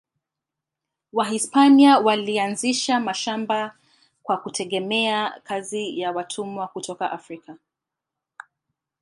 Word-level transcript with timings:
Wahispania 1.13 1.97
walianzisha 1.99 2.99
mashamba 2.99 3.77
kwa 4.23 4.37
kutegemea 4.37 5.39
kazi 5.43 5.99
ya 5.99 6.11
watumwa 6.11 6.67
kutoka 6.67 7.11
Afrika. 7.11 7.57